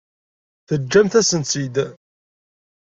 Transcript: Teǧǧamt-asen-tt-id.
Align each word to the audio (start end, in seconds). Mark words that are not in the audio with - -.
Teǧǧamt-asen-tt-id. 0.67 1.75